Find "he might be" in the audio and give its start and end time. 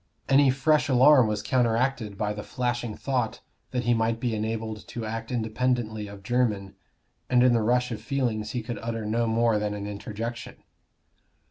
3.83-4.33